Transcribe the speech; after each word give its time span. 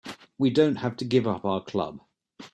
We 0.39 0.49
don't 0.49 0.77
have 0.77 0.97
to 0.97 1.05
give 1.05 1.27
up 1.27 1.45
our 1.45 1.63
club. 1.63 1.99